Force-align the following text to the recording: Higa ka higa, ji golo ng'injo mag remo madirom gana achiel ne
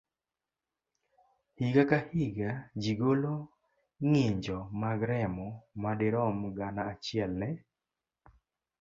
Higa 1.57 1.83
ka 1.89 1.97
higa, 2.09 2.49
ji 2.81 2.93
golo 3.01 3.33
ng'injo 4.09 4.57
mag 4.81 4.99
remo 5.09 5.47
madirom 5.81 6.37
gana 6.57 6.81
achiel 6.91 7.31
ne 7.41 7.49